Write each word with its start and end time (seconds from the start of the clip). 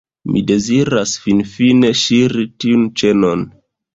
Mi 0.35 0.41
deziras 0.51 1.13
finfine 1.25 1.91
ŝiri 2.05 2.47
tiun 2.65 2.87
ĉenon. 3.03 3.45